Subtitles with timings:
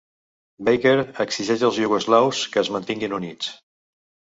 [0.69, 0.93] Baker
[1.25, 3.57] exigeix als iugoslaus que es mantinguin units.